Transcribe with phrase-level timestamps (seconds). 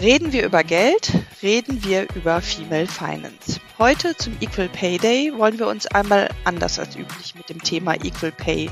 [0.00, 1.10] Reden wir über Geld,
[1.42, 3.60] reden wir über Female Finance.
[3.78, 7.94] Heute zum Equal Pay Day wollen wir uns einmal anders als üblich mit dem Thema
[7.94, 8.70] Equal Pay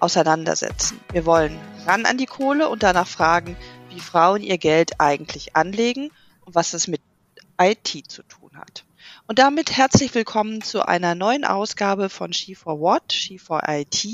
[0.00, 0.98] auseinandersetzen.
[1.12, 3.54] Wir wollen ran an die Kohle und danach fragen,
[3.90, 6.10] wie Frauen ihr Geld eigentlich anlegen
[6.46, 7.02] und was es mit
[7.60, 8.86] IT zu tun hat.
[9.26, 14.06] Und damit herzlich willkommen zu einer neuen Ausgabe von She for What, She for IT,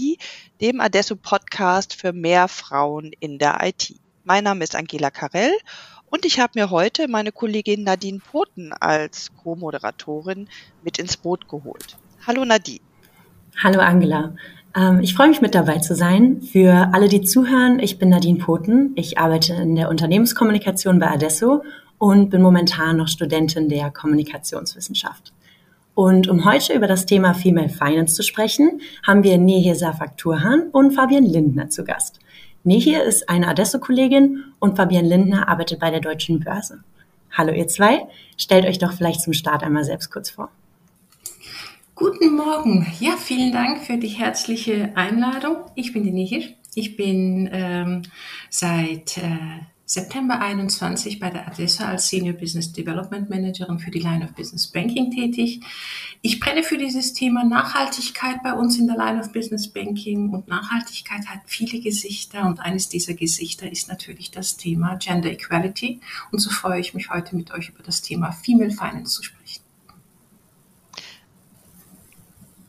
[0.61, 3.95] dem Adesso Podcast für mehr Frauen in der IT.
[4.25, 5.53] Mein Name ist Angela Karell
[6.13, 10.47] und ich habe mir heute meine Kollegin Nadine Poten als Co-Moderatorin
[10.85, 11.97] mit ins Boot geholt.
[12.27, 12.81] Hallo Nadine.
[13.63, 14.35] Hallo Angela.
[14.77, 16.43] Ähm, ich freue mich mit dabei zu sein.
[16.43, 18.93] Für alle, die zuhören, ich bin Nadine Poten.
[18.95, 21.65] Ich arbeite in der Unternehmenskommunikation bei Adesso
[21.97, 25.33] und bin momentan noch Studentin der Kommunikationswissenschaft.
[25.95, 30.69] Und um heute über das Thema Female Finance zu sprechen, haben wir Nehir Safak Turhan
[30.73, 32.19] und Fabian Lindner zu Gast.
[32.65, 36.85] Nehir ist eine Adesso-Kollegin und Fabian Lindner arbeitet bei der Deutschen Börse.
[37.33, 40.49] Hallo ihr zwei, stellt euch doch vielleicht zum Start einmal selbst kurz vor.
[41.97, 42.87] Guten Morgen.
[43.01, 45.57] Ja, vielen Dank für die herzliche Einladung.
[45.75, 46.43] Ich bin die Nehir.
[46.75, 48.03] Ich bin ähm,
[48.49, 54.25] seit äh, September 21 bei der Adesso als Senior Business Development Managerin für die Line
[54.25, 55.61] of Business Banking tätig.
[56.23, 60.49] Ich brenne für dieses Thema Nachhaltigkeit bei uns in der Line of Business Banking und
[60.49, 66.39] Nachhaltigkeit hat viele Gesichter und eines dieser Gesichter ist natürlich das Thema Gender Equality und
[66.39, 69.62] so freue ich mich heute mit euch über das Thema Female Finance zu sprechen.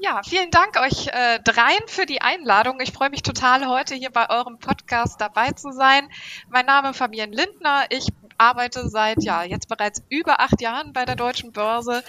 [0.03, 2.81] Ja, vielen Dank euch äh, dreien für die Einladung.
[2.81, 6.09] Ich freue mich total, heute hier bei eurem Podcast dabei zu sein.
[6.49, 7.85] Mein Name ist Fabian Lindner.
[7.87, 12.03] Ich arbeite seit ja jetzt bereits über acht Jahren bei der Deutschen Börse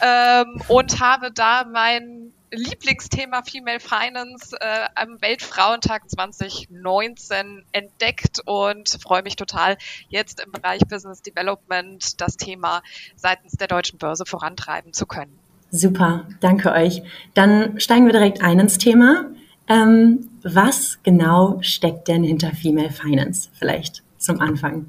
[0.00, 9.24] ähm, und habe da mein Lieblingsthema Female Finance äh, am Weltfrauentag 2019 entdeckt und freue
[9.24, 12.84] mich total, jetzt im Bereich Business Development das Thema
[13.16, 15.41] seitens der Deutschen Börse vorantreiben zu können.
[15.74, 17.02] Super, danke euch.
[17.32, 19.30] Dann steigen wir direkt ein ins Thema.
[19.68, 23.48] Ähm, was genau steckt denn hinter Female Finance?
[23.54, 24.86] Vielleicht zum Anfang.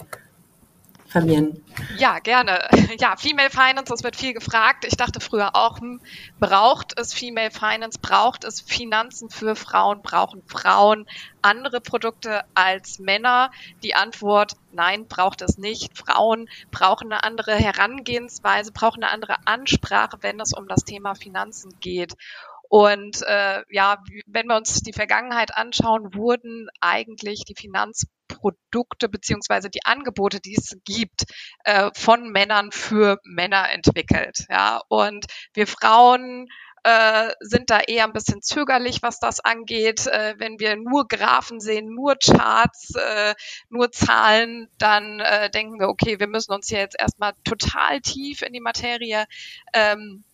[1.14, 1.64] Fabian.
[1.98, 2.68] Ja, gerne.
[3.00, 4.86] Ja, Female Finance, es wird viel gefragt.
[4.86, 6.00] Ich dachte früher auch, hm,
[6.40, 11.06] braucht es Female Finance, braucht es Finanzen für Frauen, brauchen Frauen
[11.42, 13.52] andere Produkte als Männer?
[13.84, 15.98] Die Antwort, nein, braucht es nicht.
[15.98, 21.74] Frauen brauchen eine andere Herangehensweise, brauchen eine andere Ansprache, wenn es um das Thema Finanzen
[21.80, 22.14] geht.
[22.70, 27.56] Und äh, ja, wenn wir uns die Vergangenheit anschauen, wurden eigentlich die
[28.44, 31.26] Finanzprodukte beziehungsweise die Angebote, die es gibt,
[31.64, 34.46] äh, von Männern für Männer entwickelt.
[34.50, 36.48] Ja, und wir Frauen
[36.84, 40.06] äh, sind da eher ein bisschen zögerlich, was das angeht.
[40.08, 43.36] Äh, wenn wir nur Graphen sehen, nur Charts, äh,
[43.70, 48.42] nur Zahlen, dann äh, denken wir, okay, wir müssen uns hier jetzt erstmal total tief
[48.42, 49.26] in die Materie
[49.74, 50.26] ähm,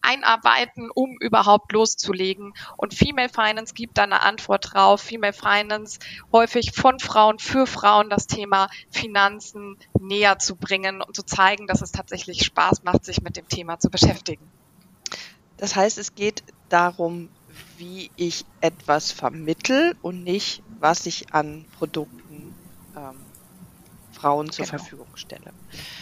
[0.00, 2.54] einarbeiten, um überhaupt loszulegen.
[2.76, 5.00] Und Female Finance gibt da eine Antwort drauf.
[5.00, 5.98] Female Finance
[6.32, 11.82] häufig von Frauen für Frauen das Thema Finanzen näher zu bringen und zu zeigen, dass
[11.82, 14.48] es tatsächlich Spaß macht, sich mit dem Thema zu beschäftigen.
[15.56, 17.28] Das heißt, es geht darum,
[17.78, 22.54] wie ich etwas vermittel und nicht, was ich an Produkten
[22.96, 23.16] ähm,
[24.12, 24.78] Frauen zur genau.
[24.78, 25.52] Verfügung stelle.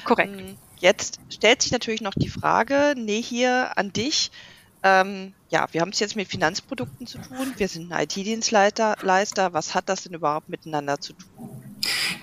[0.04, 0.40] Korrekt.
[0.40, 4.30] Ähm, Jetzt stellt sich natürlich noch die Frage, nee, hier an dich.
[4.82, 7.54] Ähm, ja, wir haben es jetzt mit Finanzprodukten zu tun.
[7.56, 9.54] Wir sind ein IT-Dienstleister.
[9.54, 11.63] Was hat das denn überhaupt miteinander zu tun?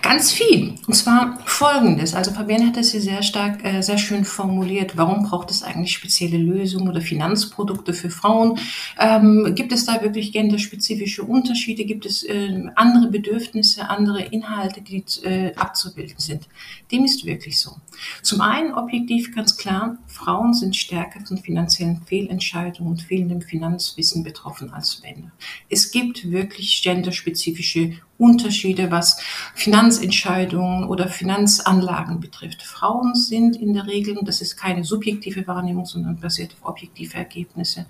[0.02, 0.74] Ganz viel.
[0.86, 2.14] Und zwar folgendes.
[2.14, 4.96] Also Fabienne hat das hier sehr stark, äh, sehr schön formuliert.
[4.96, 8.58] Warum braucht es eigentlich spezielle Lösungen oder Finanzprodukte für Frauen?
[8.98, 11.84] Ähm, gibt es da wirklich genderspezifische Unterschiede?
[11.84, 16.48] Gibt es äh, andere Bedürfnisse, andere Inhalte, die äh, abzubilden sind?
[16.90, 17.76] Dem ist wirklich so.
[18.22, 24.72] Zum einen objektiv ganz klar, Frauen sind stärker von finanziellen Fehlentscheidungen und fehlendem Finanzwissen betroffen
[24.72, 25.32] als Männer.
[25.68, 29.20] Es gibt wirklich genderspezifische Unterschiede, was
[29.54, 32.62] Finanzentscheidungen oder Finanzanlagen betrifft.
[32.62, 37.86] Frauen sind in der Regel, das ist keine subjektive Wahrnehmung, sondern basiert auf objektive Ergebnisse,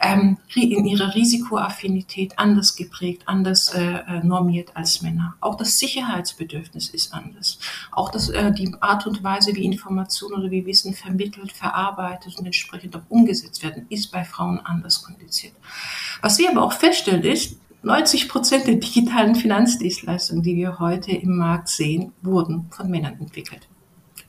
[0.00, 5.34] ähm, in ihrer Risikoaffinität anders geprägt, anders äh, äh, normiert als Männer.
[5.40, 7.58] Auch das Sicherheitsbedürfnis ist anders.
[7.90, 12.46] Auch das, äh, die Art und Weise, wie Informationen oder wie Wissen vermittelt, verarbeitet und
[12.46, 15.54] entsprechend auch umgesetzt werden, ist bei Frauen anders kondiziert.
[16.20, 21.36] Was wir aber auch feststellen ist, 90 Prozent der digitalen Finanzdienstleistungen, die wir heute im
[21.36, 23.68] Markt sehen, wurden von Männern entwickelt.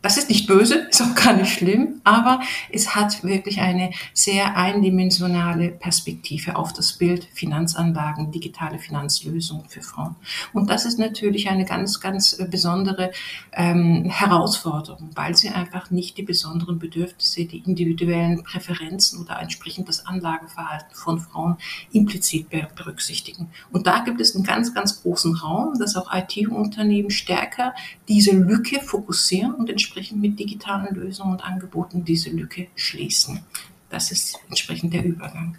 [0.06, 2.40] Das ist nicht böse, ist auch gar nicht schlimm, aber
[2.72, 10.16] es hat wirklich eine sehr eindimensionale Perspektive auf das Bild Finanzanlagen, digitale Finanzlösungen für Frauen.
[10.54, 13.14] Und das ist natürlich eine ganz, ganz besondere
[13.52, 20.06] ähm, Herausforderung, weil sie einfach nicht die besonderen Bedürfnisse, die individuellen Präferenzen oder entsprechend das
[20.06, 21.58] Anlageverhalten von Frauen
[21.92, 23.50] implizit berücksichtigen.
[23.72, 27.74] Und da gibt es einen ganz, ganz großen Raum, dass auch IT-Unternehmen stärker
[28.08, 33.46] diese Lücke fokussieren und entsprechend entsprechend mit digitalen Lösungen und Angeboten diese Lücke schließen.
[33.90, 35.58] Das ist entsprechend der Übergang.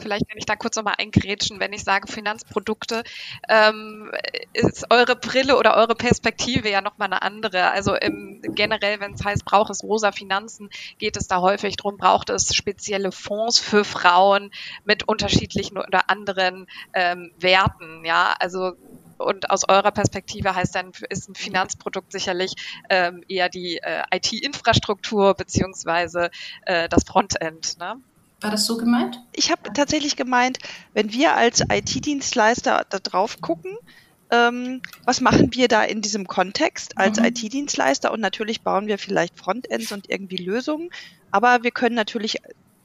[0.00, 3.04] Vielleicht kann ich da kurz nochmal eingrätschen, wenn ich sage Finanzprodukte,
[3.48, 4.10] ähm,
[4.52, 7.70] ist eure Brille oder eure Perspektive ja nochmal eine andere.
[7.70, 11.96] Also im, generell, wenn es heißt, braucht es rosa Finanzen, geht es da häufig darum,
[11.96, 14.50] braucht es spezielle Fonds für Frauen
[14.84, 18.04] mit unterschiedlichen oder anderen ähm, Werten.
[18.04, 18.72] Ja, also
[19.18, 22.54] und aus eurer Perspektive heißt dann, ist ein Finanzprodukt sicherlich
[22.88, 26.30] ähm, eher die äh, IT-Infrastruktur beziehungsweise
[26.66, 27.78] äh, das Frontend.
[27.78, 27.96] Ne?
[28.40, 29.20] War das so gemeint?
[29.32, 30.58] Ich habe tatsächlich gemeint,
[30.92, 33.76] wenn wir als IT-Dienstleister da drauf gucken,
[34.30, 37.26] ähm, was machen wir da in diesem Kontext als mhm.
[37.26, 38.12] IT-Dienstleister?
[38.12, 40.90] Und natürlich bauen wir vielleicht Frontends und irgendwie Lösungen,
[41.30, 42.38] aber wir können natürlich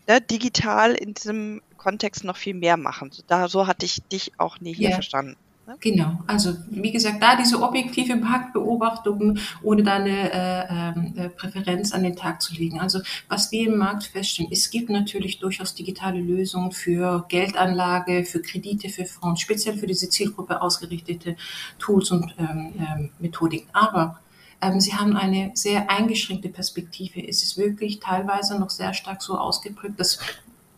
[0.06, 3.12] äh, digital in diesem Kontext noch viel mehr machen.
[3.12, 4.96] So, da, so hatte ich dich auch nie hier yeah.
[4.98, 5.38] verstanden.
[5.70, 5.76] Ne?
[5.82, 11.94] Genau, also wie gesagt, da diese objektive Marktbeobachtung, ohne da eine äh, ähm, äh, Präferenz
[11.94, 12.80] an den Tag zu legen.
[12.80, 18.42] Also was wir im Markt feststellen, es gibt natürlich durchaus digitale Lösungen für Geldanlage, für
[18.42, 21.36] Kredite für Fonds, speziell für diese Zielgruppe ausgerichtete
[21.78, 23.70] Tools und ähm, ähm, Methodiken.
[23.72, 24.20] Aber
[24.64, 27.22] ähm, Sie haben eine sehr eingeschränkte Perspektive.
[27.22, 30.18] Es ist wirklich teilweise noch sehr stark so ausgeprägt, dass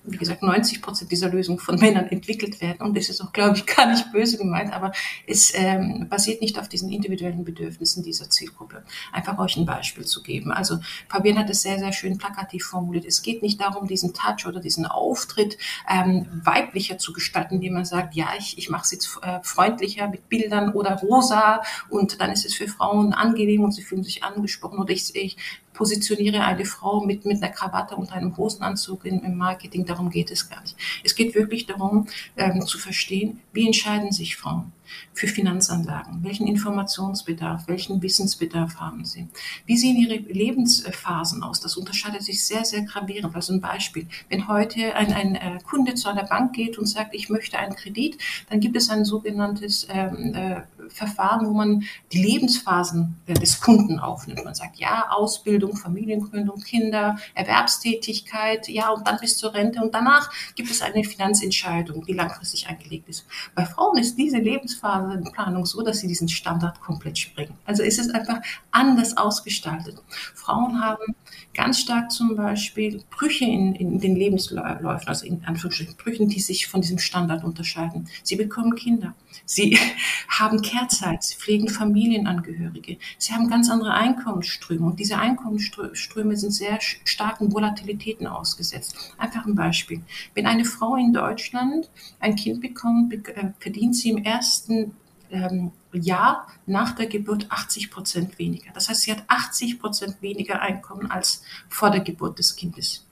[0.03, 2.81] wie gesagt, 90 Prozent dieser Lösungen von Männern entwickelt werden.
[2.81, 4.91] Und das ist auch, glaube ich, gar nicht böse gemeint, aber
[5.27, 8.83] es ähm, basiert nicht auf diesen individuellen Bedürfnissen dieser Zielgruppe.
[9.11, 10.51] Einfach euch ein Beispiel zu geben.
[10.51, 13.05] Also Fabian hat es sehr, sehr schön plakativ formuliert.
[13.05, 15.57] Es geht nicht darum, diesen Touch oder diesen Auftritt
[15.87, 20.07] ähm, weiblicher zu gestalten, indem man sagt, ja, ich, ich mache es jetzt äh, freundlicher
[20.07, 24.23] mit Bildern oder rosa und dann ist es für Frauen angenehm und sie fühlen sich
[24.23, 25.37] angesprochen oder ich, ich
[25.81, 29.83] positioniere eine Frau mit, mit einer Krawatte und einem Hosenanzug im, im Marketing.
[29.83, 30.75] Darum geht es gar nicht.
[31.03, 32.07] Es geht wirklich darum,
[32.37, 34.73] ähm, zu verstehen, wie entscheiden sich Frauen
[35.13, 36.23] für Finanzanlagen?
[36.23, 39.27] Welchen Informationsbedarf, welchen Wissensbedarf haben sie?
[39.65, 41.59] Wie sehen ihre Lebensphasen aus?
[41.59, 43.35] Das unterscheidet sich sehr, sehr gravierend.
[43.35, 44.07] Also ein Beispiel.
[44.29, 47.75] Wenn heute ein, ein äh, Kunde zu einer Bank geht und sagt, ich möchte einen
[47.75, 48.17] Kredit,
[48.49, 53.99] dann gibt es ein sogenanntes ähm, äh, Verfahren, wo man die Lebensphasen äh, des Kunden
[53.99, 54.43] aufnimmt.
[54.43, 59.81] Man sagt, ja, Ausbildung, Familiengründung, Kinder, Erwerbstätigkeit, ja, und dann bis zur Rente.
[59.81, 63.25] Und danach gibt es eine Finanzentscheidung, die langfristig angelegt ist.
[63.55, 64.39] Bei Frauen ist diese
[64.81, 67.53] Lebensphasenplanung so, dass sie diesen Standard komplett springen.
[67.65, 68.39] Also ist es einfach
[68.71, 70.01] anders ausgestaltet.
[70.35, 71.15] Frauen haben
[71.53, 76.67] ganz stark zum Beispiel Brüche in, in den Lebensläufen, also in Anführungsstrichen Brüchen, die sich
[76.67, 78.07] von diesem Standard unterscheiden.
[78.23, 79.13] Sie bekommen Kinder.
[79.45, 79.77] Sie
[80.29, 86.79] haben Kehrzeit, sie pflegen Familienangehörige, sie haben ganz andere Einkommensströme und diese Einkommensströme sind sehr
[86.81, 89.13] starken Volatilitäten ausgesetzt.
[89.17, 90.01] Einfach ein Beispiel.
[90.33, 91.89] Wenn eine Frau in Deutschland
[92.19, 94.95] ein Kind bekommt, äh, verdient sie im ersten
[95.31, 98.71] ähm, Jahr nach der Geburt 80 Prozent weniger.
[98.73, 103.05] Das heißt, sie hat 80 Prozent weniger Einkommen als vor der Geburt des Kindes.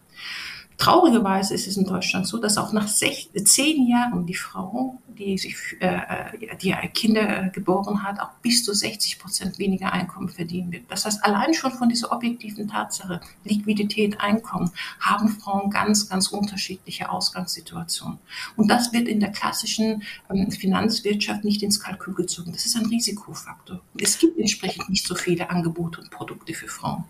[0.79, 5.37] Traurigerweise ist es in Deutschland so, dass auch nach sech, zehn Jahren die Frau, die
[5.37, 10.71] sich, äh, die Kinder äh, geboren hat, auch bis zu 60 Prozent weniger Einkommen verdienen
[10.71, 10.89] wird.
[10.89, 17.09] Das heißt, allein schon von dieser objektiven Tatsache, Liquidität, Einkommen, haben Frauen ganz, ganz unterschiedliche
[17.09, 18.17] Ausgangssituationen.
[18.55, 20.03] Und das wird in der klassischen
[20.33, 22.53] ähm, Finanzwirtschaft nicht ins Kalkül gezogen.
[22.53, 23.81] Das ist ein Risikofaktor.
[23.99, 27.03] Es gibt entsprechend nicht so viele Angebote und Produkte für Frauen.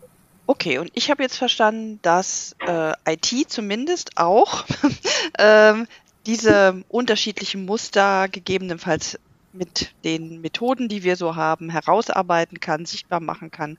[0.49, 4.65] Okay, und ich habe jetzt verstanden, dass äh, IT zumindest auch
[5.37, 5.85] ähm,
[6.25, 9.19] diese unterschiedlichen Muster gegebenenfalls
[9.53, 13.77] mit den Methoden, die wir so haben, herausarbeiten kann, sichtbar machen kann,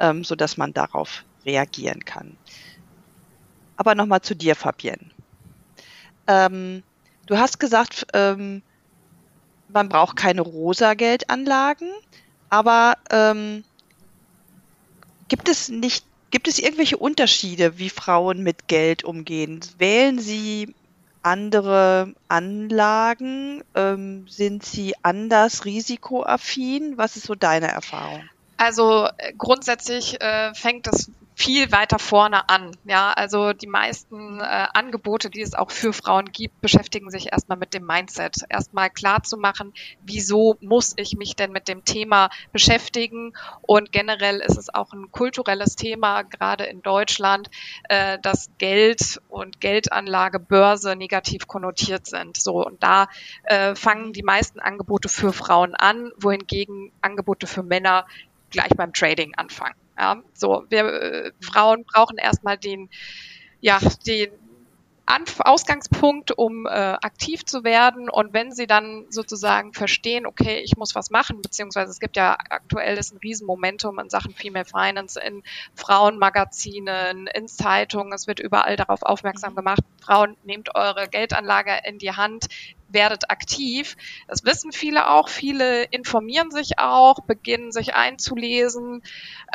[0.00, 2.36] ähm, so dass man darauf reagieren kann.
[3.76, 5.12] Aber nochmal zu dir, Fabienne.
[6.26, 6.82] Ähm,
[7.26, 8.62] du hast gesagt, ähm,
[9.68, 11.92] man braucht keine rosa Geldanlagen,
[12.50, 13.62] aber ähm,
[15.28, 19.60] gibt es nicht Gibt es irgendwelche Unterschiede, wie Frauen mit Geld umgehen?
[19.78, 20.74] Wählen sie
[21.22, 23.62] andere Anlagen?
[23.74, 26.98] Ähm, sind sie anders risikoaffin?
[26.98, 28.28] Was ist so deine Erfahrung?
[28.58, 32.72] Also äh, grundsätzlich äh, fängt es viel weiter vorne an.
[32.84, 37.56] Ja, also die meisten äh, Angebote, die es auch für Frauen gibt, beschäftigen sich erstmal
[37.56, 38.38] mit dem Mindset.
[38.48, 39.72] Erstmal klar zu machen,
[40.02, 43.34] wieso muss ich mich denn mit dem Thema beschäftigen?
[43.62, 47.48] Und generell ist es auch ein kulturelles Thema, gerade in Deutschland,
[47.88, 52.36] äh, dass Geld und Geldanlage, Börse negativ konnotiert sind.
[52.36, 53.06] So und da
[53.44, 58.06] äh, fangen die meisten Angebote für Frauen an, wohingegen Angebote für Männer
[58.50, 59.74] gleich beim Trading anfangen.
[59.98, 62.88] Ja, so, wir äh, Frauen brauchen erstmal den,
[63.60, 64.30] ja, den
[65.08, 68.10] Anf Ausgangspunkt, um äh, aktiv zu werden.
[68.10, 72.36] Und wenn sie dann sozusagen verstehen, okay, ich muss was machen, beziehungsweise es gibt ja
[72.50, 75.42] aktuell ist ein Riesenmomentum in Sachen Female Finance in
[75.74, 82.12] Frauenmagazinen, in Zeitungen, es wird überall darauf aufmerksam gemacht, Frauen, nehmt eure Geldanlage in die
[82.12, 82.48] Hand,
[82.88, 83.96] werdet aktiv.
[84.26, 85.28] Das wissen viele auch.
[85.28, 89.02] Viele informieren sich auch, beginnen sich einzulesen.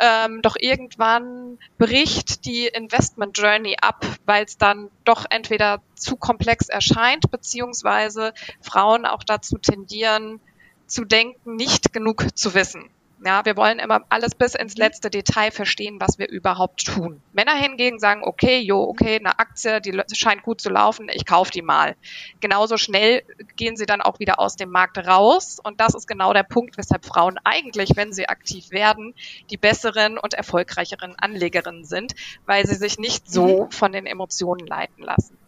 [0.00, 6.68] Ähm, doch irgendwann bricht die Investment Journey ab, weil es dann doch entweder zu komplex
[6.68, 10.40] erscheint, beziehungsweise Frauen auch dazu tendieren,
[10.86, 12.90] zu denken, nicht genug zu wissen.
[13.26, 17.22] Ja, wir wollen immer alles bis ins letzte Detail verstehen, was wir überhaupt tun.
[17.32, 21.50] Männer hingegen sagen, okay, jo, okay, eine Aktie, die scheint gut zu laufen, ich kaufe
[21.50, 21.96] die mal.
[22.40, 23.22] Genauso schnell
[23.56, 25.58] gehen sie dann auch wieder aus dem Markt raus.
[25.62, 29.14] Und das ist genau der Punkt, weshalb Frauen eigentlich, wenn sie aktiv werden,
[29.48, 32.14] die besseren und erfolgreicheren Anlegerinnen sind,
[32.44, 33.70] weil sie sich nicht so mhm.
[33.70, 35.38] von den Emotionen leiten lassen.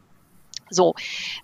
[0.68, 0.94] So.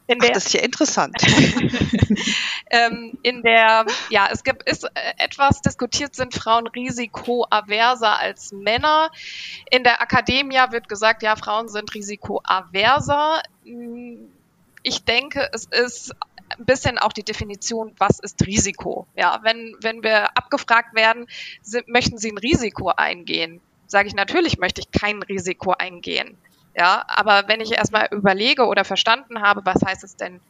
[0.06, 1.16] In der, Ach, das ist ja interessant.
[2.70, 4.88] ähm, in der, ja, es gibt, ist äh,
[5.18, 9.10] etwas diskutiert, sind Frauen risikoaverser als Männer.
[9.70, 13.42] In der Akademie wird gesagt, ja, Frauen sind risikoaverser.
[13.64, 14.28] Hm,
[14.82, 16.12] ich denke, es ist
[16.58, 19.06] ein bisschen auch die Definition, was ist Risiko?
[19.16, 21.26] Ja, wenn, wenn wir abgefragt werden,
[21.62, 23.60] sind, möchten Sie ein Risiko eingehen?
[23.86, 26.36] Sage ich, natürlich möchte ich kein Risiko eingehen.
[26.74, 30.40] Ja, aber wenn ich erstmal überlege oder verstanden habe, was heißt es denn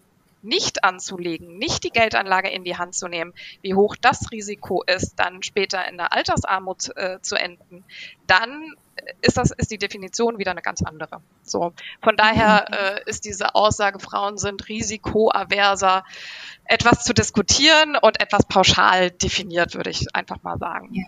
[0.43, 5.15] nicht anzulegen, nicht die Geldanlage in die Hand zu nehmen, wie hoch das Risiko ist,
[5.17, 7.85] dann später in der Altersarmut äh, zu enden,
[8.27, 8.75] dann
[9.21, 11.23] ist das ist die Definition wieder eine ganz andere.
[11.43, 12.75] So von daher mhm.
[12.75, 16.05] äh, ist diese Aussage, Frauen sind risikoaverser,
[16.65, 20.91] etwas zu diskutieren und etwas pauschal definiert, würde ich einfach mal sagen.
[20.93, 21.05] Ja.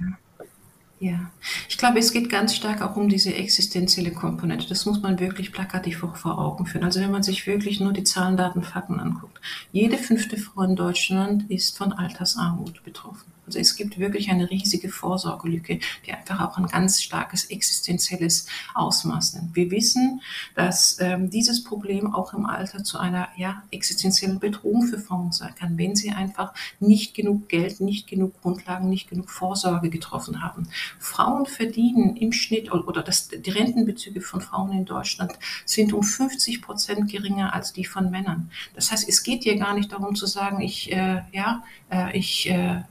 [1.05, 1.31] Ja,
[1.69, 4.67] ich glaube, es geht ganz stark auch um diese existenzielle Komponente.
[4.67, 6.83] Das muss man wirklich plakativ auch vor Augen führen.
[6.83, 9.39] Also wenn man sich wirklich nur die Zahlen, Daten, Fakten anguckt.
[9.71, 13.34] Jede fünfte Frau in Deutschland ist von Altersarmut betroffen.
[13.47, 19.35] Also es gibt wirklich eine riesige Vorsorgelücke, die einfach auch ein ganz starkes existenzielles Ausmaß
[19.35, 19.57] nimmt.
[19.57, 20.21] Wir wissen,
[20.55, 25.55] dass ähm, dieses Problem auch im Alter zu einer ja, existenziellen Bedrohung für Frauen sein
[25.55, 30.69] kann, wenn sie einfach nicht genug Geld, nicht genug Grundlagen, nicht genug Vorsorge getroffen haben.
[30.99, 35.33] Frauen verdienen im Schnitt oder das, die Rentenbezüge von Frauen in Deutschland
[35.65, 38.51] sind um 50 Prozent geringer als die von Männern.
[38.75, 42.49] Das heißt, es geht hier gar nicht darum zu sagen, ich, äh, ja, äh, ich
[42.51, 42.83] äh,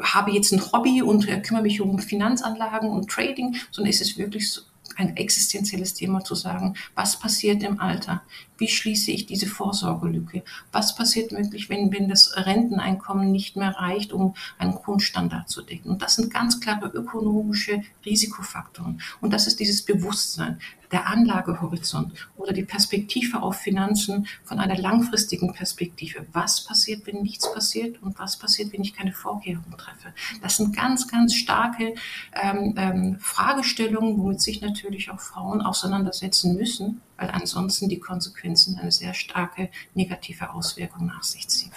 [0.00, 4.18] habe jetzt ein Hobby und äh, kümmere mich um Finanzanlagen und Trading, sondern es ist
[4.18, 4.62] wirklich so
[4.96, 8.22] ein existenzielles Thema zu sagen, was passiert im Alter?
[8.58, 10.42] Wie schließe ich diese Vorsorgelücke?
[10.72, 15.90] Was passiert wirklich, wenn, wenn das Renteneinkommen nicht mehr reicht, um einen Grundstandard zu decken?
[15.90, 19.00] Und das sind ganz klare ökonomische Risikofaktoren.
[19.20, 20.60] Und das ist dieses Bewusstsein
[20.92, 26.26] der Anlagehorizont oder die Perspektive auf Finanzen von einer langfristigen Perspektive.
[26.32, 30.12] Was passiert, wenn nichts passiert und was passiert, wenn ich keine Vorkehrungen treffe?
[30.42, 31.94] Das sind ganz, ganz starke
[32.40, 38.92] ähm, ähm, Fragestellungen, womit sich natürlich auch Frauen auseinandersetzen müssen, weil ansonsten die Konsequenzen eine
[38.92, 41.70] sehr starke negative Auswirkung nach sich ziehen.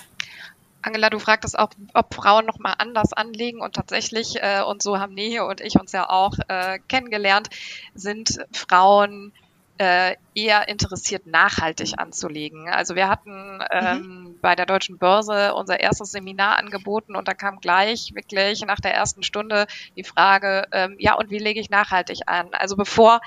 [0.83, 4.99] Angela, du fragtest auch, ob Frauen noch mal anders anlegen und tatsächlich, äh, und so
[4.99, 7.49] haben Nehe und ich uns ja auch äh, kennengelernt,
[7.95, 9.33] sind Frauen
[9.79, 12.69] äh, eher interessiert, nachhaltig anzulegen.
[12.69, 14.39] Also wir hatten ähm, mhm.
[14.39, 18.93] bei der Deutschen Börse unser erstes Seminar angeboten und da kam gleich wirklich nach der
[18.93, 22.49] ersten Stunde die Frage, ähm, ja, und wie lege ich nachhaltig an?
[22.51, 23.19] Also bevor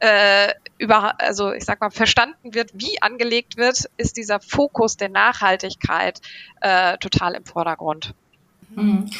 [0.00, 5.08] äh, über, also ich sag mal, verstanden wird, wie angelegt wird, ist dieser Fokus der
[5.08, 6.20] Nachhaltigkeit
[6.60, 8.14] äh, total im Vordergrund.
[8.74, 9.10] Mhm.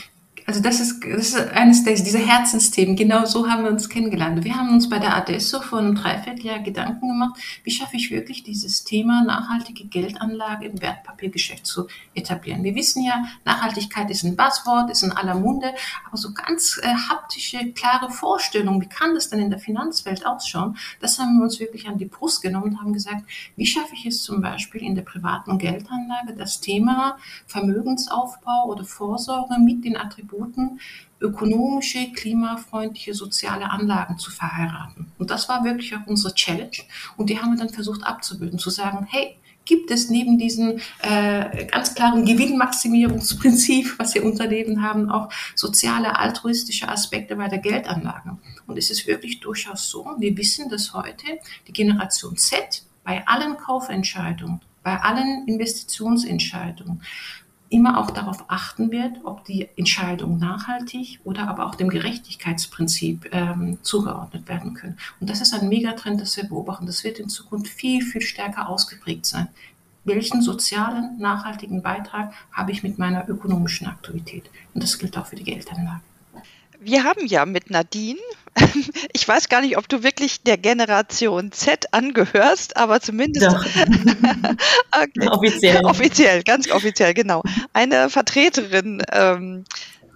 [0.49, 2.97] Also das ist, das ist eines der, dieser Herzensthemen.
[2.97, 4.45] Genau so haben wir uns kennengelernt.
[4.45, 8.45] Wir haben uns bei der Adesso vor einem Dreivierteljahr Gedanken gemacht, wie schaffe ich wirklich
[8.45, 12.65] dieses Thema nachhaltige Geldanlage im Wertpapiergeschäft zu etablieren.
[12.65, 15.75] Wir wissen ja, Nachhaltigkeit ist ein Buzzword, ist in aller Munde,
[16.07, 20.79] aber so ganz äh, haptische, klare Vorstellungen, wie kann das denn in der Finanzwelt ausschauen,
[21.01, 23.25] das haben wir uns wirklich an die Brust genommen und haben gesagt,
[23.57, 29.59] wie schaffe ich es zum Beispiel in der privaten Geldanlage, das Thema Vermögensaufbau oder Vorsorge
[29.61, 30.81] mit den Attributen Attributen
[31.21, 35.11] ökonomische, klimafreundliche, soziale Anlagen zu verheiraten.
[35.19, 36.79] Und das war wirklich auch unsere Challenge.
[37.17, 41.67] Und die haben wir dann versucht abzubilden, zu sagen, hey, gibt es neben diesem äh,
[41.67, 48.39] ganz klaren Gewinnmaximierungsprinzip, was wir Unternehmen haben, auch soziale, altruistische Aspekte bei der Geldanlage.
[48.67, 51.27] Und es ist wirklich durchaus so, wir wissen, dass heute
[51.67, 57.03] die Generation Z bei allen Kaufentscheidungen, bei allen Investitionsentscheidungen
[57.71, 63.79] immer auch darauf achten wird, ob die Entscheidungen nachhaltig oder aber auch dem Gerechtigkeitsprinzip ähm,
[63.83, 64.97] zugeordnet werden können.
[65.21, 66.87] Und das ist ein Megatrend, das wir beobachten.
[66.87, 69.49] Das wird in Zukunft viel, viel stärker ausgeprägt sein.
[70.05, 74.51] Welchen sozialen, nachhaltigen Beitrag habe ich mit meiner ökonomischen Aktivität?
[74.73, 76.01] Und das gilt auch für die Geldanlage.
[76.81, 78.19] Wir haben ja mit Nadine,
[79.13, 85.29] ich weiß gar nicht, ob du wirklich der Generation Z angehörst, aber zumindest okay.
[85.29, 85.85] offiziell.
[85.85, 87.43] Offiziell, ganz offiziell, genau.
[87.73, 89.65] Eine Vertreterin ähm,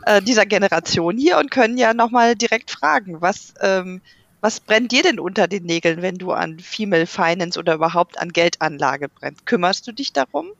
[0.07, 4.01] äh, dieser Generation hier und können ja nochmal direkt fragen, was, ähm,
[4.41, 8.31] was brennt dir denn unter den Nägeln, wenn du an Female Finance oder überhaupt an
[8.31, 9.47] Geldanlage brennst?
[9.47, 10.53] Kümmerst du dich darum?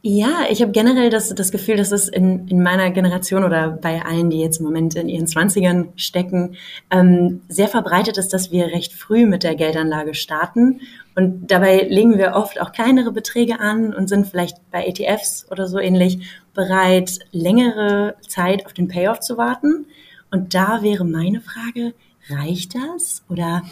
[0.00, 4.04] Ja, ich habe generell das, das Gefühl, dass es in, in meiner Generation oder bei
[4.04, 6.56] allen, die jetzt im Moment in ihren Zwanzigern stecken,
[6.90, 10.82] ähm, sehr verbreitet ist, dass wir recht früh mit der Geldanlage starten.
[11.16, 15.66] Und dabei legen wir oft auch kleinere Beträge an und sind vielleicht bei ETFs oder
[15.66, 16.20] so ähnlich
[16.54, 19.86] bereit, längere Zeit auf den Payoff zu warten.
[20.30, 21.92] Und da wäre meine Frage,
[22.30, 23.24] reicht das?
[23.28, 23.62] Oder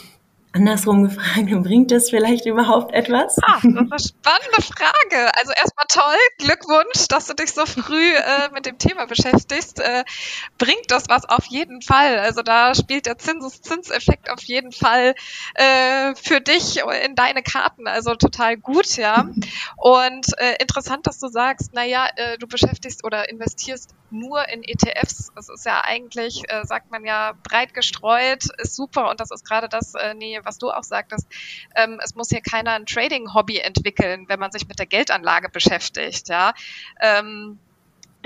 [0.56, 3.36] Andersrum gefragt, bringt das vielleicht überhaupt etwas?
[3.42, 5.30] Ah, das ist eine spannende Frage.
[5.38, 9.80] Also erstmal toll, Glückwunsch, dass du dich so früh äh, mit dem Thema beschäftigst.
[9.80, 10.04] Äh,
[10.58, 12.18] bringt das was auf jeden Fall.
[12.18, 15.14] Also da spielt der Zinseszinseffekt auf jeden Fall
[15.54, 17.86] äh, für dich in deine Karten.
[17.86, 19.28] Also total gut, ja.
[19.76, 25.32] Und äh, interessant, dass du sagst, naja, äh, du beschäftigst oder investierst nur in ETFs.
[25.34, 29.44] Das ist ja eigentlich, äh, sagt man ja, breit gestreut, ist super und das ist
[29.44, 31.26] gerade das, äh, nee, was du auch sagtest,
[31.74, 36.28] ähm, es muss hier keiner ein Trading-Hobby entwickeln, wenn man sich mit der Geldanlage beschäftigt,
[36.28, 36.54] ja.
[37.00, 37.58] Ähm,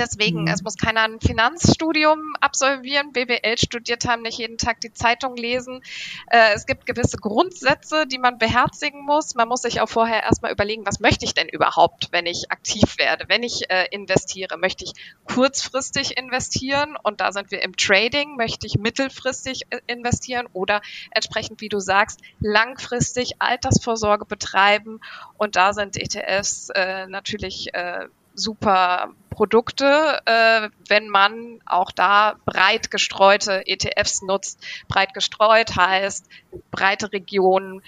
[0.00, 0.48] Deswegen, mhm.
[0.48, 5.82] es muss keiner ein Finanzstudium absolvieren, BWL studiert haben, nicht jeden Tag die Zeitung lesen.
[6.30, 9.34] Äh, es gibt gewisse Grundsätze, die man beherzigen muss.
[9.34, 12.96] Man muss sich auch vorher erstmal überlegen, was möchte ich denn überhaupt, wenn ich aktiv
[12.96, 14.56] werde, wenn ich äh, investiere.
[14.56, 14.94] Möchte ich
[15.26, 21.60] kurzfristig investieren und da sind wir im Trading, möchte ich mittelfristig äh, investieren oder entsprechend,
[21.60, 25.00] wie du sagst, langfristig Altersvorsorge betreiben
[25.36, 32.90] und da sind ETFs äh, natürlich äh, super Produkte, äh, wenn man auch da breit
[32.90, 34.64] gestreute ETFs nutzt.
[34.88, 36.28] Breit gestreut heißt
[36.70, 37.82] breite Regionen,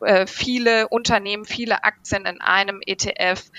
[0.00, 3.50] äh, viele Unternehmen, viele Aktien in einem ETF.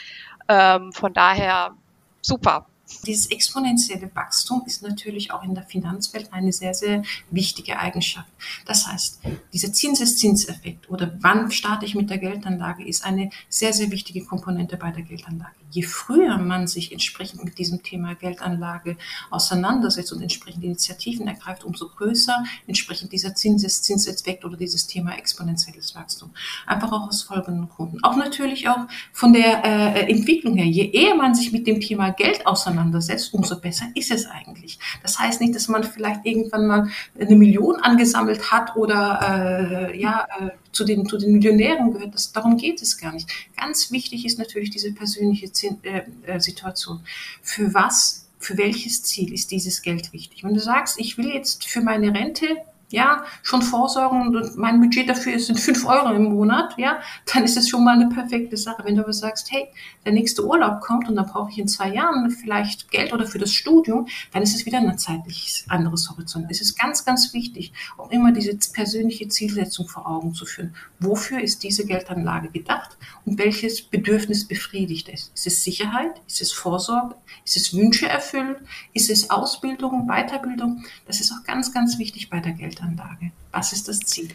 [0.47, 1.75] Ähm, von daher
[2.21, 2.65] super.
[3.05, 8.29] Dieses exponentielle Wachstum ist natürlich auch in der Finanzwelt eine sehr, sehr wichtige Eigenschaft.
[8.65, 9.21] Das heißt,
[9.53, 14.77] dieser Zinseszinseffekt oder wann starte ich mit der Geldanlage ist eine sehr, sehr wichtige Komponente
[14.77, 15.55] bei der Geldanlage.
[15.71, 18.97] Je früher man sich entsprechend mit diesem Thema Geldanlage
[19.31, 26.31] auseinandersetzt und entsprechende Initiativen ergreift, umso größer entsprechend dieser Zinseszinseffekt oder dieses Thema exponentielles Wachstum.
[26.67, 28.03] Einfach auch aus folgenden Gründen.
[28.03, 30.65] Auch natürlich auch von der äh, Entwicklung her.
[30.65, 34.79] Je eher man sich mit dem Thema Geld auseinandersetzt, auseinandersetzt, umso besser ist es eigentlich.
[35.01, 40.27] Das heißt nicht, dass man vielleicht irgendwann mal eine Million angesammelt hat oder äh, ja
[40.39, 42.13] äh, zu den zu den Millionären gehört.
[42.13, 43.29] Das, darum geht es gar nicht.
[43.57, 45.49] Ganz wichtig ist natürlich diese persönliche
[45.83, 47.01] äh, äh, Situation.
[47.41, 50.43] Für was, für welches Ziel ist dieses Geld wichtig?
[50.43, 52.47] Wenn du sagst, ich will jetzt für meine Rente
[52.89, 56.99] ja, schon vorsorgen und mein Budget dafür sind fünf Euro im Monat, ja,
[57.33, 58.83] dann ist es schon mal eine perfekte Sache.
[58.85, 59.67] Wenn du aber sagst, hey,
[60.05, 63.39] der nächste Urlaub kommt und dann brauche ich in zwei Jahren vielleicht Geld oder für
[63.39, 66.45] das Studium, dann ist es wieder ein zeitlich anderes Horizont.
[66.49, 70.75] Es ist ganz, ganz wichtig, auch immer diese persönliche Zielsetzung vor Augen zu führen.
[70.99, 75.31] Wofür ist diese Geldanlage gedacht und welches Bedürfnis befriedigt es?
[75.33, 76.21] Ist es Sicherheit?
[76.27, 77.15] Ist es Vorsorge?
[77.43, 78.55] Ist es Wünsche erfüllen?
[78.93, 80.83] Ist es Ausbildung, Weiterbildung?
[81.07, 82.74] Das ist auch ganz, ganz wichtig bei der Geld.
[82.75, 83.31] Geldanlage?
[83.51, 84.29] Was ist das Ziel?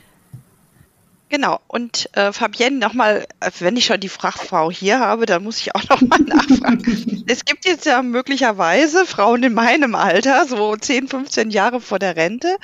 [1.28, 1.60] Genau.
[1.68, 5.74] Und äh, Fabienne, nochmal, äh, wenn ich schon die Fachfrau hier habe, dann muss ich
[5.74, 7.24] auch nochmal nachfragen.
[7.28, 12.16] es gibt jetzt ja möglicherweise Frauen in meinem Alter, so 10, 15 Jahre vor der
[12.16, 12.56] Rente,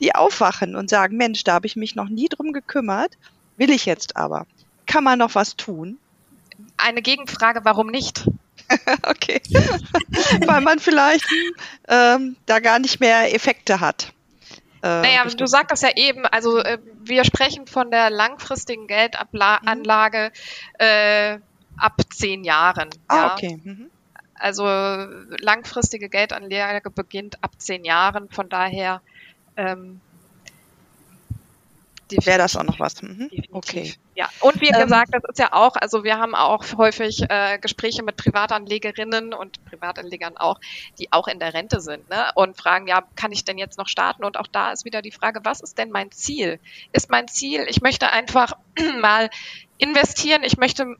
[0.00, 3.16] die aufwachen und sagen, Mensch, da habe ich mich noch nie drum gekümmert,
[3.56, 4.46] will ich jetzt aber.
[4.86, 5.96] Kann man noch was tun?
[6.76, 8.26] Eine Gegenfrage, warum nicht?
[9.04, 9.40] okay.
[10.46, 11.24] Weil man vielleicht
[11.88, 14.12] ähm, da gar nicht mehr Effekte hat.
[14.82, 20.84] Äh, naja, du sagtest ja eben, also äh, wir sprechen von der langfristigen Geldanlage mhm.
[20.84, 21.38] äh,
[21.76, 22.90] ab zehn Jahren.
[23.08, 23.32] Ah, ja.
[23.34, 23.60] okay.
[23.62, 23.90] Mhm.
[24.34, 28.28] also langfristige Geldanlage beginnt ab zehn Jahren.
[28.30, 29.02] Von daher
[29.56, 30.00] ähm,
[32.24, 33.02] wäre das auch noch was.
[33.02, 33.30] Mhm.
[33.52, 33.94] Okay.
[34.14, 37.58] Ja, und wie ähm, gesagt, das ist ja auch, also wir haben auch häufig äh,
[37.58, 40.60] Gespräche mit Privatanlegerinnen und Privatanlegern auch,
[40.98, 42.30] die auch in der Rente sind ne?
[42.34, 44.24] und fragen, ja, kann ich denn jetzt noch starten?
[44.24, 46.60] Und auch da ist wieder die Frage, was ist denn mein Ziel?
[46.92, 48.56] Ist mein Ziel, ich möchte einfach
[49.00, 49.30] mal
[49.78, 50.96] investieren, ich möchte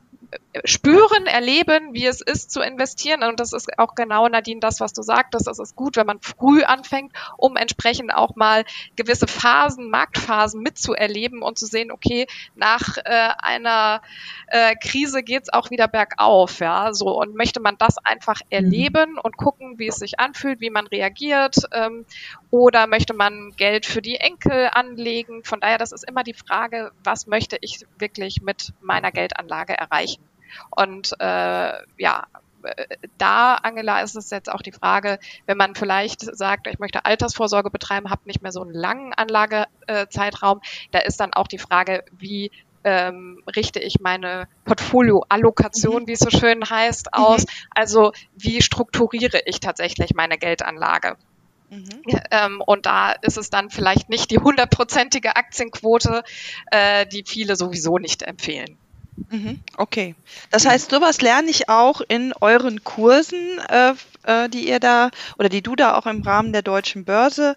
[0.65, 3.23] spüren, erleben, wie es ist zu investieren.
[3.23, 5.47] Und das ist auch genau, Nadine, das, was du sagtest.
[5.47, 8.65] Das ist gut, wenn man früh anfängt, um entsprechend auch mal
[8.95, 14.01] gewisse Phasen, Marktphasen mitzuerleben und zu sehen, okay, nach äh, einer
[14.47, 17.19] äh, Krise geht's auch wieder bergauf, ja, so.
[17.19, 18.47] Und möchte man das einfach mhm.
[18.49, 22.05] erleben und gucken, wie es sich anfühlt, wie man reagiert, ähm,
[22.49, 25.43] oder möchte man Geld für die Enkel anlegen?
[25.43, 30.20] Von daher, das ist immer die Frage, was möchte ich wirklich mit meiner Geldanlage erreichen?
[30.69, 32.25] Und äh, ja,
[33.17, 37.69] da, Angela, ist es jetzt auch die Frage, wenn man vielleicht sagt, ich möchte Altersvorsorge
[37.69, 40.61] betreiben, habe nicht mehr so einen langen Anlagezeitraum,
[40.91, 42.51] da ist dann auch die Frage, wie
[42.83, 46.07] ähm, richte ich meine Portfolioallokation, mhm.
[46.07, 47.23] wie es so schön heißt, mhm.
[47.23, 47.41] aus.
[47.41, 47.47] Mhm.
[47.71, 51.17] Also wie strukturiere ich tatsächlich meine Geldanlage?
[51.69, 52.01] Mhm.
[52.31, 56.23] Ähm, und da ist es dann vielleicht nicht die hundertprozentige Aktienquote,
[56.71, 58.77] äh, die viele sowieso nicht empfehlen.
[59.29, 59.59] Mhm.
[59.77, 60.15] Okay.
[60.49, 65.49] Das heißt, sowas lerne ich auch in euren Kursen, äh, äh, die ihr da oder
[65.49, 67.55] die du da auch im Rahmen der deutschen Börse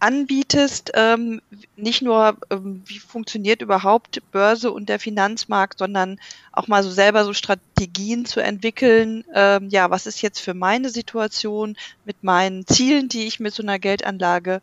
[0.00, 0.90] anbietest.
[0.94, 1.40] Ähm,
[1.76, 6.18] nicht nur, ähm, wie funktioniert überhaupt Börse und der Finanzmarkt, sondern
[6.50, 9.24] auch mal so selber so Strategien zu entwickeln.
[9.32, 13.62] Ähm, ja, was ist jetzt für meine Situation mit meinen Zielen, die ich mit so
[13.62, 14.60] einer Geldanlage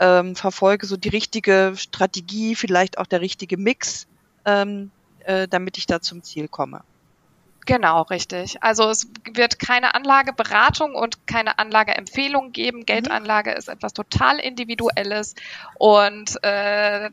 [0.00, 4.06] ähm, verfolge, so die richtige Strategie, vielleicht auch der richtige Mix,
[4.46, 4.90] ähm,
[5.26, 6.82] äh, damit ich da zum Ziel komme.
[7.66, 8.62] Genau, richtig.
[8.62, 12.80] Also es wird keine Anlageberatung und keine Anlageempfehlung geben.
[12.80, 12.86] Mhm.
[12.86, 15.34] Geldanlage ist etwas total Individuelles
[15.78, 17.10] und äh,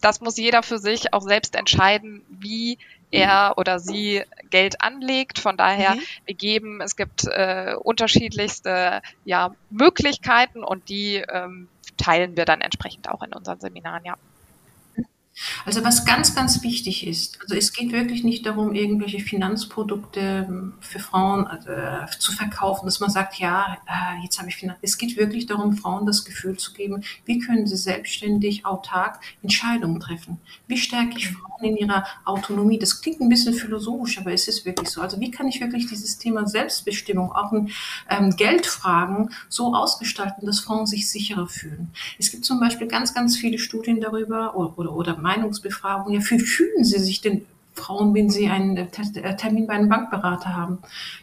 [0.00, 2.78] das muss jeder für sich auch selbst entscheiden, wie
[3.10, 5.38] er oder sie Geld anlegt.
[5.38, 6.00] Von daher, mhm.
[6.26, 13.08] wir geben, es gibt äh, unterschiedlichste ja, Möglichkeiten und die ähm, teilen wir dann entsprechend
[13.08, 14.16] auch in unseren Seminaren, ja.
[15.64, 20.74] Also was ganz, ganz wichtig ist, also es geht wirklich nicht darum, irgendwelche Finanzprodukte ähm,
[20.80, 24.78] für Frauen äh, zu verkaufen, dass man sagt, ja, äh, jetzt habe ich Finanz.
[24.82, 29.98] Es geht wirklich darum, Frauen das Gefühl zu geben, wie können sie selbstständig, autark Entscheidungen
[30.00, 30.38] treffen?
[30.68, 32.78] Wie stärke ich Frauen in ihrer Autonomie?
[32.78, 35.00] Das klingt ein bisschen philosophisch, aber es ist wirklich so.
[35.00, 37.70] Also wie kann ich wirklich dieses Thema Selbstbestimmung, auch in
[38.08, 41.90] ähm, Geldfragen so ausgestalten, dass Frauen sich sicherer fühlen?
[42.18, 46.38] Es gibt zum Beispiel ganz, ganz viele Studien darüber oder, oder, oder Meinungsbefragung, ja, wie
[46.38, 47.42] fühlen Sie sich denn
[47.74, 50.78] Frauen, wenn sie einen äh, äh, Termin bei einem Bankberater haben.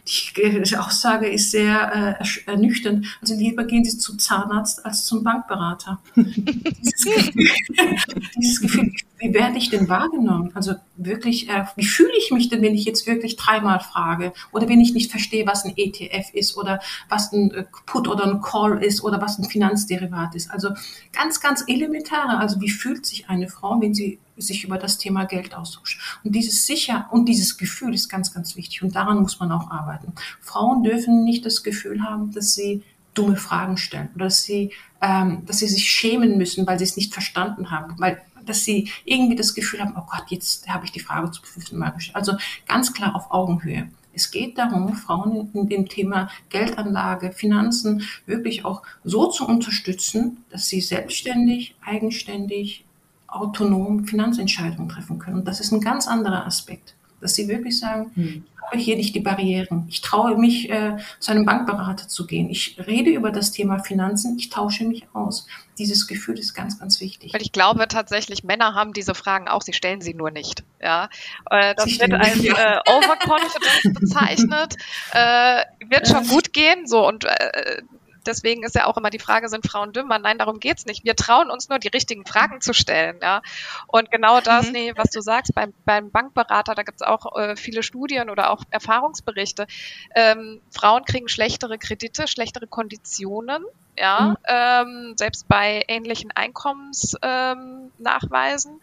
[0.06, 3.06] Die Aussage ist sehr äh, ernüchternd.
[3.20, 5.98] Also lieber gehen Sie zum Zahnarzt als zum Bankberater.
[6.14, 7.48] dieses, Gefühl,
[8.36, 10.50] dieses Gefühl, wie werde ich denn wahrgenommen?
[10.54, 14.68] Also wirklich, äh, wie fühle ich mich denn, wenn ich jetzt wirklich dreimal frage oder
[14.68, 18.40] wenn ich nicht verstehe, was ein ETF ist oder was ein äh, Put oder ein
[18.40, 20.50] Call ist oder was ein Finanzderivat ist.
[20.50, 20.70] Also
[21.12, 22.38] ganz, ganz elementare.
[22.38, 26.18] Also wie fühlt sich eine Frau, wenn sie sich über das Thema Geld austauscht.
[26.24, 28.82] Und dieses sicher und dieses Gefühl ist ganz, ganz wichtig.
[28.82, 30.12] Und daran muss man auch arbeiten.
[30.40, 32.82] Frauen dürfen nicht das Gefühl haben, dass sie
[33.14, 36.96] dumme Fragen stellen oder dass sie, ähm, dass sie sich schämen müssen, weil sie es
[36.96, 40.92] nicht verstanden haben, weil dass sie irgendwie das Gefühl haben, oh Gott, jetzt habe ich
[40.92, 42.16] die Frage zu fünften Mal gestellt.
[42.16, 42.32] Also
[42.66, 43.88] ganz klar auf Augenhöhe.
[44.14, 50.68] Es geht darum, Frauen in dem Thema Geldanlage, Finanzen wirklich auch so zu unterstützen, dass
[50.68, 52.84] sie selbstständig, eigenständig,
[53.26, 55.38] autonom Finanzentscheidungen treffen können.
[55.38, 58.44] Und das ist ein ganz anderer Aspekt, dass sie wirklich sagen, hm.
[58.62, 59.86] Ich habe hier nicht die Barrieren.
[59.88, 62.48] Ich traue mich, äh, zu einem Bankberater zu gehen.
[62.48, 65.46] Ich rede über das Thema Finanzen, ich tausche mich aus.
[65.78, 67.32] Dieses Gefühl ist ganz, ganz wichtig.
[67.34, 70.62] Weil ich glaube tatsächlich, Männer haben diese Fragen auch, sie stellen sie nur nicht.
[70.80, 71.08] Ja,
[71.50, 74.76] äh, das wird als äh, Overconfidence bezeichnet.
[75.12, 77.82] Äh, wird schon gut gehen, so und äh,
[78.26, 80.18] deswegen ist ja auch immer die Frage, sind Frauen dümmer?
[80.18, 81.04] Nein, darum geht's nicht.
[81.04, 83.18] Wir trauen uns nur, die richtigen Fragen zu stellen.
[83.22, 83.42] Ja?
[83.86, 84.72] Und genau das, mhm.
[84.72, 88.64] nee, was du sagst, beim, beim Bankberater, da gibt's auch äh, viele Studien oder auch
[88.70, 89.66] Erfahrungsberichte.
[90.14, 93.64] Ähm, Frauen kriegen schlechtere Kredite, schlechtere Konditionen,
[93.96, 94.36] ja, mhm.
[94.46, 98.72] ähm, selbst bei ähnlichen Einkommensnachweisen.
[98.72, 98.80] Ähm,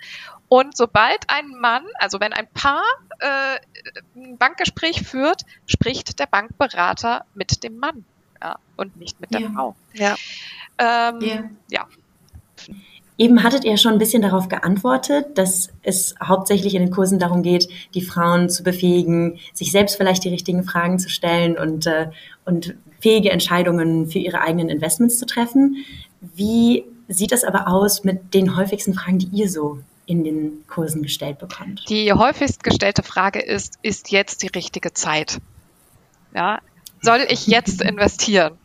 [0.47, 2.84] und sobald ein Mann, also wenn ein Paar
[3.19, 3.58] äh,
[4.15, 8.06] ein Bankgespräch führt, spricht der Bankberater mit dem Mann
[8.41, 9.49] ja, und nicht mit der ja.
[9.52, 9.75] Frau.
[9.93, 10.15] Ja.
[10.78, 11.43] Ähm, ja.
[11.69, 11.88] ja.
[13.17, 17.43] Eben hattet ihr schon ein bisschen darauf geantwortet, dass es hauptsächlich in den Kursen darum
[17.43, 22.12] geht, die Frauen zu befähigen, sich selbst vielleicht die richtigen Fragen zu stellen und, äh,
[22.45, 25.84] und fähige Entscheidungen für ihre eigenen Investments zu treffen.
[26.21, 31.04] Wie sieht das aber aus mit den häufigsten Fragen, die ihr so in den Kursen
[31.04, 31.84] gestellt bekommt?
[31.89, 35.39] Die häufigst gestellte Frage ist, ist jetzt die richtige Zeit?
[36.34, 36.60] Ja,
[37.01, 38.57] soll ich jetzt investieren?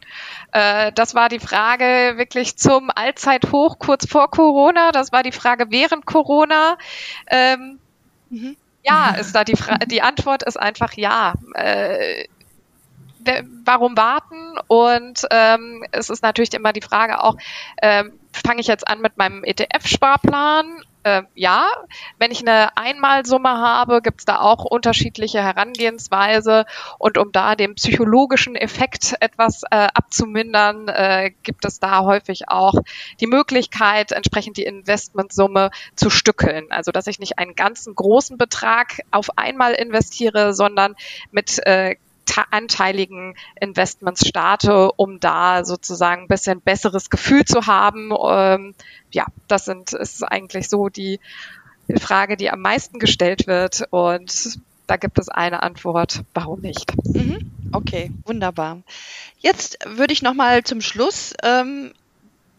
[0.52, 4.92] Äh, das war die Frage wirklich zum Allzeithoch kurz vor Corona.
[4.92, 6.78] Das war die Frage während Corona.
[7.26, 7.80] Ähm,
[8.30, 8.56] mhm.
[8.84, 9.86] Ja, ist da die Frage.
[9.86, 11.34] Die Antwort ist einfach ja.
[11.54, 12.26] Äh,
[13.64, 14.58] warum warten?
[14.66, 17.36] Und ähm, es ist natürlich immer die Frage auch,
[17.82, 21.68] ähm, fange ich jetzt an mit meinem ETF-Sparplan äh, ja,
[22.18, 26.64] wenn ich eine Einmalsumme habe, gibt es da auch unterschiedliche Herangehensweise.
[26.98, 32.74] Und um da den psychologischen Effekt etwas äh, abzumindern, äh, gibt es da häufig auch
[33.20, 36.66] die Möglichkeit, entsprechend die Investmentsumme zu stückeln.
[36.70, 40.94] Also dass ich nicht einen ganzen großen Betrag auf einmal investiere, sondern
[41.30, 41.96] mit äh,
[42.50, 48.12] anteiligen Investments starte, um da sozusagen ein bisschen besseres Gefühl zu haben.
[48.28, 48.74] Ähm,
[49.12, 51.20] ja, das sind, ist eigentlich so die
[51.98, 56.92] Frage, die am meisten gestellt wird und da gibt es eine Antwort, warum nicht.
[57.06, 57.38] Mhm.
[57.72, 58.82] Okay, wunderbar.
[59.38, 61.92] Jetzt würde ich nochmal zum Schluss ähm,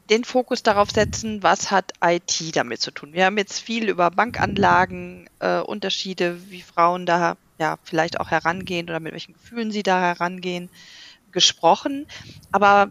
[0.09, 3.13] den Fokus darauf setzen, was hat IT damit zu tun.
[3.13, 8.89] Wir haben jetzt viel über Bankanlagen, äh, Unterschiede, wie Frauen da ja vielleicht auch herangehen
[8.89, 10.69] oder mit welchen Gefühlen sie da herangehen,
[11.31, 12.05] gesprochen.
[12.51, 12.89] Aber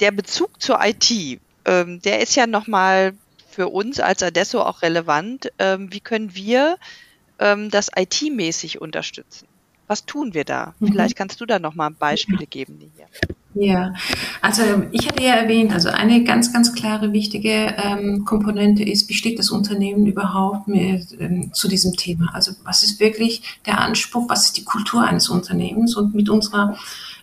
[0.00, 3.14] der Bezug zur IT, ähm, der ist ja nochmal
[3.48, 5.50] für uns als Adesso auch relevant.
[5.58, 6.78] Ähm, wie können wir
[7.38, 9.48] ähm, das IT-mäßig unterstützen?
[9.86, 10.74] Was tun wir da?
[10.78, 10.92] Mhm.
[10.92, 13.06] Vielleicht kannst du da nochmal Beispiele geben, Linia.
[13.60, 13.92] Ja,
[14.40, 19.14] also ich hatte ja erwähnt, also eine ganz, ganz klare wichtige ähm, Komponente ist, wie
[19.14, 22.30] steht das Unternehmen überhaupt mit, ähm, zu diesem Thema?
[22.34, 25.96] Also was ist wirklich der Anspruch, was ist die Kultur eines Unternehmens?
[25.96, 26.76] Und mit unserer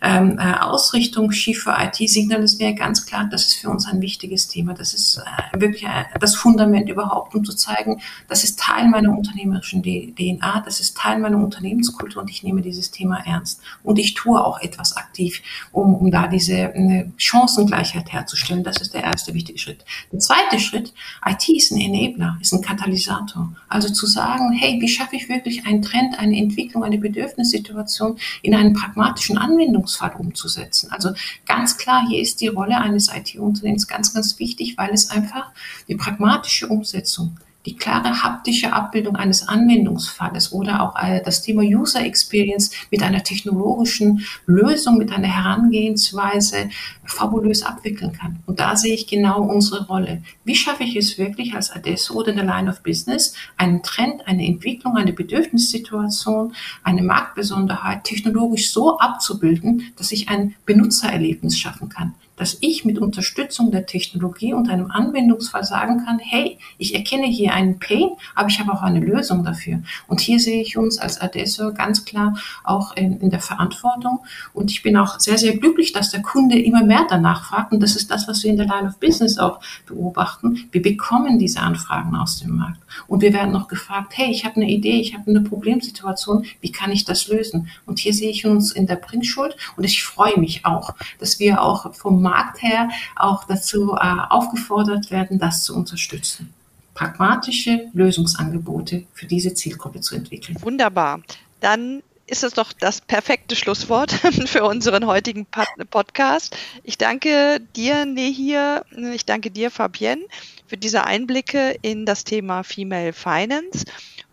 [0.06, 4.48] ähm, äh, Ausrichtung Schiefer IT signalisieren wir ganz klar, das ist für uns ein wichtiges
[4.48, 4.76] Thema.
[4.76, 9.18] Das ist äh, wirklich äh, das Fundament überhaupt, um zu zeigen, das ist Teil meiner
[9.18, 13.62] unternehmerischen DNA, das ist Teil meiner Unternehmenskultur und ich nehme dieses Thema ernst.
[13.82, 15.42] Und ich tue auch etwas aktiv,
[15.72, 16.72] um, um da diese
[17.18, 18.64] Chancengleichheit herzustellen.
[18.64, 19.86] Das ist der erste wichtige Schritt.
[20.12, 20.94] Der zweite Schritt,
[21.26, 23.56] IT ist ein Enabler, ist ein Katalysator.
[23.70, 28.54] Also zu sagen, hey, wie schaffe ich wirklich einen Trend, eine Entwicklung, eine Bedürfnissituation in
[28.54, 30.92] einen pragmatischen Anwendungs Anwendungsfall umzusetzen.
[30.92, 31.14] Also
[31.46, 35.52] ganz klar, hier ist die Rolle eines IT-Unternehmens ganz, ganz wichtig, weil es einfach
[35.88, 42.06] die pragmatische Umsetzung die klare haptische Abbildung eines Anwendungsfalles oder auch äh, das Thema User
[42.06, 46.70] Experience mit einer technologischen Lösung, mit einer Herangehensweise
[47.04, 48.40] fabulös abwickeln kann.
[48.46, 50.22] Und da sehe ich genau unsere Rolle.
[50.44, 54.28] Wie schaffe ich es wirklich als Adesso oder in der Line of Business, einen Trend,
[54.28, 62.14] eine Entwicklung, eine Bedürfnissituation, eine Marktbesonderheit technologisch so abzubilden, dass ich ein Benutzererlebnis schaffen kann
[62.36, 67.54] dass ich mit Unterstützung der Technologie und einem Anwendungsfall sagen kann, hey, ich erkenne hier
[67.54, 69.82] einen Pain, aber ich habe auch eine Lösung dafür.
[70.08, 74.20] Und hier sehe ich uns als Adesso ganz klar auch in, in der Verantwortung.
[74.54, 77.72] Und ich bin auch sehr, sehr glücklich, dass der Kunde immer mehr danach fragt.
[77.72, 80.68] Und das ist das, was wir in der Line of Business auch beobachten.
[80.72, 82.82] Wir bekommen diese Anfragen aus dem Markt.
[83.08, 86.72] Und wir werden noch gefragt, hey, ich habe eine Idee, ich habe eine Problemsituation, wie
[86.72, 87.70] kann ich das lösen?
[87.86, 91.62] Und hier sehe ich uns in der Bringschuld und ich freue mich auch, dass wir
[91.62, 96.54] auch vom Markt her auch dazu äh, aufgefordert werden, das zu unterstützen.
[96.94, 100.58] Pragmatische Lösungsangebote für diese Zielgruppe zu entwickeln.
[100.62, 101.22] Wunderbar.
[101.60, 104.12] Dann ist es doch das perfekte Schlusswort
[104.46, 105.46] für unseren heutigen
[105.92, 106.58] Podcast.
[106.84, 108.84] Ich danke dir, Nehir,
[109.14, 110.24] ich danke dir, Fabienne,
[110.68, 113.86] für diese Einblicke in das Thema Female Finance.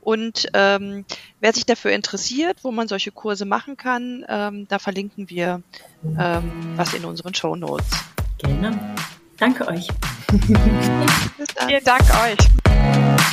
[0.02, 1.04] Und ähm,
[1.40, 5.62] wer sich dafür interessiert, wo man solche Kurse machen kann, ähm, da verlinken wir
[6.18, 7.86] ähm, was in unseren Show Notes.
[8.38, 8.96] Gerne.
[9.38, 9.86] Danke euch.
[11.66, 13.32] Vielen Dank euch.